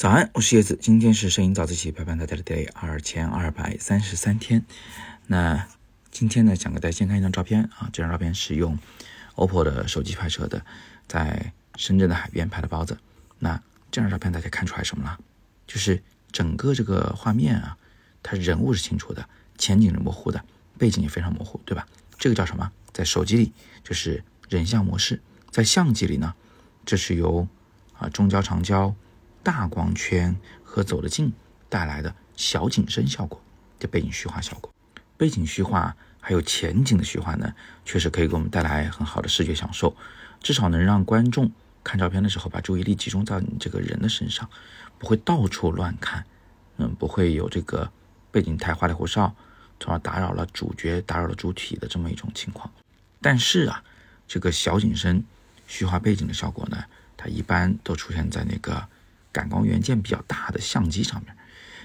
[0.00, 4.64] 早安，我是叶子，今天是摄影早自习陪伴大家的第二千二百三十三天。
[5.26, 5.68] 那
[6.10, 8.78] 今天呢，想给大家先看一张照片啊，这张照片是用
[9.34, 10.64] OPPO 的手机拍摄的，
[11.06, 12.96] 在深圳的海边拍的包子。
[13.40, 15.18] 那这张照片大家看出来什么了？
[15.66, 17.76] 就是整个这个画面啊，
[18.22, 19.28] 它人物是清楚的，
[19.58, 20.42] 前景是模糊的，
[20.78, 21.86] 背景也非常模糊，对吧？
[22.18, 22.72] 这个叫什么？
[22.94, 23.52] 在手机里
[23.84, 25.20] 就是人像模式，
[25.50, 26.34] 在相机里呢，
[26.86, 27.46] 这是由
[27.98, 28.94] 啊中焦长焦。
[29.42, 31.32] 大光圈和走得近
[31.68, 33.40] 带来的小景深效果
[33.78, 34.72] 的背景虚化效果，
[35.16, 39.96] 背景虚化还有前景的虚化呢，确实可以给我们带来很好的视觉享受，
[40.42, 41.50] 至少能让观众
[41.82, 44.48] 看照片的时候把注意力集中到你这个人的身上，
[44.98, 46.24] 不会到处乱看，
[46.76, 47.90] 嗯，不会有这个
[48.30, 49.34] 背景太花里胡哨，
[49.78, 52.70] 从而打扰了主角、打扰了主体的这么一种情况。
[53.22, 53.82] 但是啊，
[54.28, 55.24] 这个小景深
[55.66, 56.84] 虚化背景的效果呢，
[57.16, 58.86] 它一般都出现在那个。
[59.32, 61.36] 感光元件比较大的相机上面，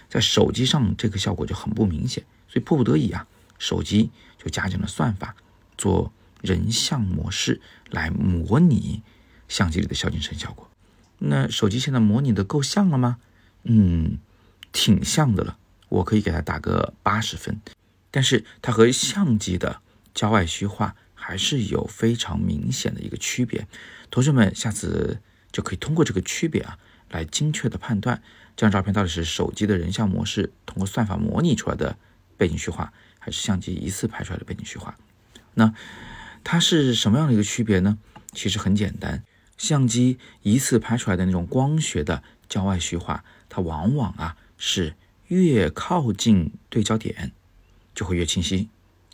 [0.10, 3.28] 在手机上这个效果就很不明显，所以迫不得已啊，
[3.60, 5.36] 手机就加进了算法，
[5.78, 9.02] 做人像模式来模拟
[9.48, 10.70] 相机里的小景深效果。
[11.20, 13.18] 那手机现在模拟的够像了吗？
[13.64, 14.18] 嗯，
[14.72, 15.58] 挺像的了，
[15.90, 17.60] 我可以给它打个八十分。
[18.12, 19.82] 但是它和相机的
[20.14, 23.68] 焦外虚化还是有非常明显的一个区别。
[24.10, 25.20] 同学们下次
[25.52, 26.78] 就可以通过这个区别啊。
[27.10, 28.22] 来精确的判断
[28.56, 31.98] 这张照片到底是手机的人像模式通过算法模拟出来的
[32.38, 34.98] 背景虚化，还是相机一次拍出来的背景虚化？
[35.54, 35.74] 那
[36.44, 37.98] 它是什么样的一个区别呢？
[38.34, 39.24] 其实很简单，
[39.58, 44.96] 相机一次拍出来的那种光学的焦外虚化，它往往啊是
[45.28, 47.32] 越靠近对焦点
[47.94, 48.70] 就会越清晰，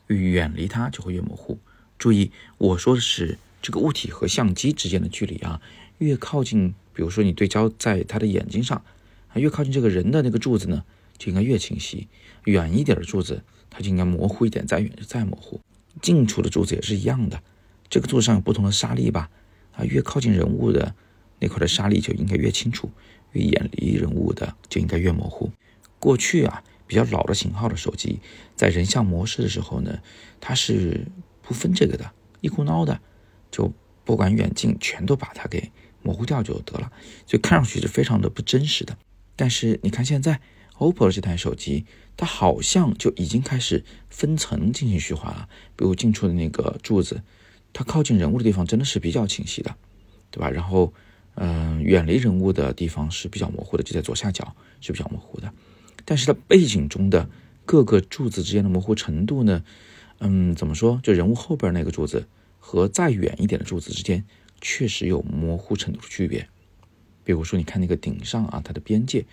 [0.07, 1.59] 越远离它就会越模糊。
[1.99, 5.61] 注意，我说的是这个物体和相机之间的距离啊，
[6.05, 6.73] 越靠近。
[6.93, 8.83] 比如说，你对焦在他的眼睛上，
[9.29, 10.83] 啊，越靠近这个人的那个柱子呢，
[11.17, 12.05] 就应该越清晰；
[12.43, 15.61] 远一点的柱子，它就应该模糊一点，再远就再模糊。
[16.01, 17.41] 近处的柱子也是一样的，
[17.89, 19.29] 这个柱子上有不同的沙粒吧？
[19.71, 20.93] 啊，越靠近人物的
[21.39, 22.91] 那块的沙粒就应该越清楚，
[23.31, 25.49] 越远离人物的就应该越模糊。
[25.97, 28.19] 过去啊，比较老的型号的手机，
[28.57, 29.97] 在人像模式的时候呢，
[30.41, 31.07] 它是
[31.41, 32.11] 不分这个的，
[32.41, 32.99] 一股脑的，
[33.49, 33.71] 就
[34.03, 35.71] 不管远近，全都把它给。
[36.03, 36.91] 模糊掉就得了，
[37.25, 38.97] 所以看上去是非常的不真实的。
[39.35, 40.39] 但是你看现在
[40.77, 41.85] OPPO 的这台手机，
[42.17, 45.49] 它好像就已经开始分层进行虚化了。
[45.75, 47.21] 比如近处的那个柱子，
[47.73, 49.75] 它靠近人物的地方真的是比较清晰的，
[50.29, 50.49] 对吧？
[50.49, 50.93] 然后，
[51.35, 55.53] 嗯，远离人物的地方是比较模糊的，就在左下角是比较模糊的。
[56.03, 57.29] 但是它背景中的
[57.65, 59.63] 各个柱子之间的模糊程度呢？
[60.19, 60.99] 嗯，怎么说？
[61.01, 62.27] 就人物后边那个柱子
[62.59, 64.25] 和再远一点的柱子之间。
[64.61, 66.47] 确实有模糊程度的区别，
[67.23, 69.25] 比如说，你看那个顶上啊，它的边界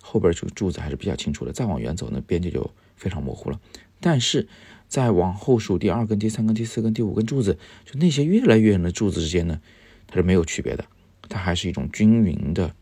[0.00, 3.60] 后边这个柱子还是比较清楚的，再往远走，那边界就非常模糊了。
[4.00, 4.46] 但是
[4.88, 9.60] 再往后数，第二根、第三根、第四根、第五根柱子，就那些越来越远的柱子之间呢，
[10.06, 10.84] 它是没有区别的，
[11.28, 12.74] 它还是一种均匀的、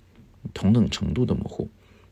[0.53, 1.71] 同等程度的模糊。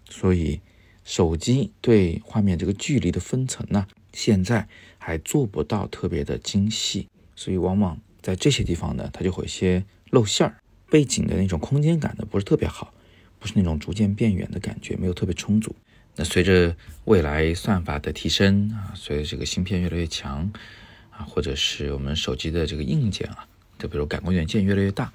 [0.08, 0.60] 所以，
[1.04, 4.66] 手机对画面这个距离的分层呢，现在
[4.98, 8.00] 还做不到特别的精细，所以往往。
[8.22, 10.54] 在这些地方呢，它就会有些露馅儿，
[10.88, 12.94] 背景的那种空间感呢不是特别好，
[13.38, 15.74] 不是那种逐渐变远的感觉，没有特别充足。
[16.14, 20.52] 那随着未来算法的提升啊，随着这个芯片越来越强
[21.10, 23.46] 啊，或者是我们手机的这个硬件啊，
[23.78, 25.12] 就比如感光元件越来越大，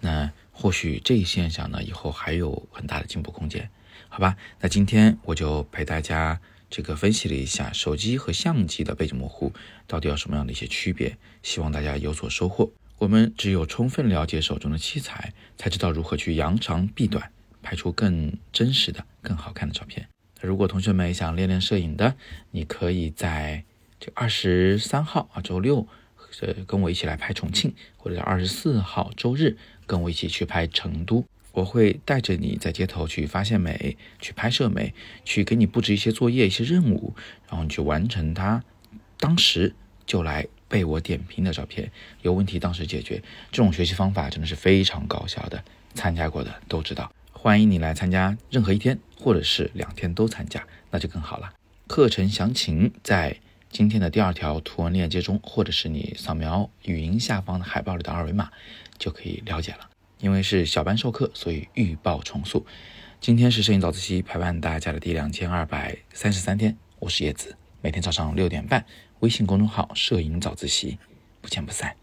[0.00, 3.68] 那或许这一现象呢以后还有很大的进步空间，
[4.08, 4.36] 好吧？
[4.60, 6.40] 那今天我就陪大家。
[6.68, 9.52] 这个分析了一下手机和相机的背景模糊
[9.86, 12.70] 到底有什么样的一些区别，希望大家有所收获。
[12.98, 17.30] 我们只有充分了解手中的器材，才知道如何去扬长避短，
[17.62, 20.08] 拍出更真实的、更好看的照片。
[20.40, 22.14] 如果同学们想练练摄影的，
[22.50, 23.64] 你可以在
[24.00, 25.86] 这二十三号啊周六，
[26.40, 29.56] 呃跟我一起来拍重庆，或者二十四号周日
[29.86, 31.24] 跟我一起去拍成都。
[31.56, 34.92] 我会带着你在街头去发现美，去拍摄美，
[35.24, 37.14] 去给你布置一些作业、一些任务，
[37.48, 38.62] 然后你去完成它。
[39.16, 39.74] 当时
[40.04, 43.22] 就来被我点评的照片，有问题当时解决。
[43.50, 45.64] 这种学习方法真的是非常高效的，
[45.94, 47.10] 参加过的都知道。
[47.32, 51.50] 欢迎你来参加任何一天，或者是两天都参加，那就更好了。
[51.86, 53.34] 课程详情在
[53.70, 58.50] 今天的第二条图文链接中，或者是你扫描语音下方的海报里的二维码，
[58.98, 59.88] 就可以了解了。
[60.18, 62.64] 因为是小班授课，所以预报重塑。
[63.20, 68.84] 今天是摄影早自习陪伴大家的第两千二百三十三天，我是叶子，每天早上六点半，
[69.20, 70.98] 微信公众号“摄影早自习”，
[71.40, 71.96] 不见不散。